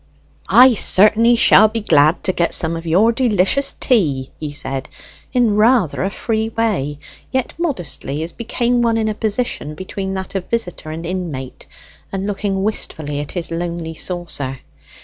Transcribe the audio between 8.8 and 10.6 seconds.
one in a position between that of